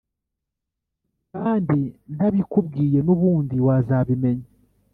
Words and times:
kandi 1.33 1.79
ntabikubwiye 2.15 2.99
nubundi 3.05 3.55
wazabimenya 3.65 4.47